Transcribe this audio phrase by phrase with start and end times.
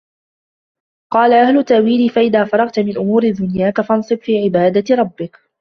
[1.13, 5.39] قَالَ أَهْلُ التَّأْوِيلِ فَإِذَا فَرَغْت مِنْ أُمُورِ دُنْيَاك فَانْصَبْ فِي عِبَادَةِ رَبِّك